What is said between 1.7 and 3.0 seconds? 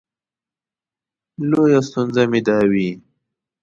ستونزه مې دا وي.